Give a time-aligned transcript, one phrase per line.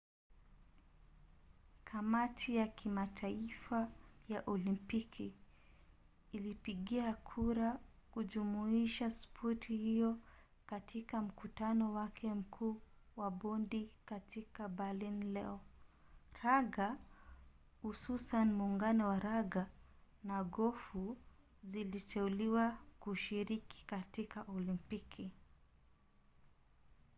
[1.83, 3.89] kamati ya kimataifa
[4.27, 5.33] ya olimpiki
[6.31, 7.79] ilipigia kura
[8.11, 10.19] kujumuisha spoti hiyo
[10.65, 12.81] katika mkutano wake mkuu
[13.15, 15.59] wa bodi katika berlin leo.
[16.41, 16.97] raga
[17.81, 19.67] hususan muungano wa raga
[20.23, 21.17] na gofu
[21.63, 25.31] ziliteuliwa kushiriki katika olimpiki